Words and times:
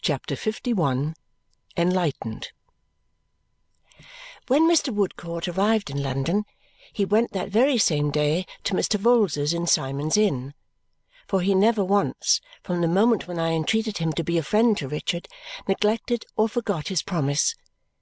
CHAPTER 0.00 0.36
LI 0.66 1.14
Enlightened 1.76 2.52
When 4.46 4.68
Mr. 4.68 4.94
Woodcourt 4.94 5.48
arrived 5.48 5.90
in 5.90 6.00
London, 6.00 6.44
he 6.92 7.04
went, 7.04 7.32
that 7.32 7.48
very 7.48 7.76
same 7.76 8.12
day, 8.12 8.46
to 8.62 8.74
Mr. 8.74 9.00
Vholes's 9.02 9.52
in 9.52 9.66
Symond's 9.66 10.16
Inn. 10.16 10.54
For 11.26 11.40
he 11.40 11.56
never 11.56 11.82
once, 11.82 12.40
from 12.62 12.82
the 12.82 12.86
moment 12.86 13.26
when 13.26 13.40
I 13.40 13.50
entreated 13.54 13.98
him 13.98 14.12
to 14.12 14.22
be 14.22 14.38
a 14.38 14.44
friend 14.44 14.76
to 14.78 14.86
Richard, 14.86 15.26
neglected 15.66 16.24
or 16.36 16.48
forgot 16.48 16.86
his 16.86 17.02
promise. 17.02 17.56